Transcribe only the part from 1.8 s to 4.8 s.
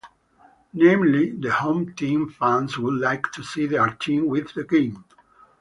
team fans would like to see their team win the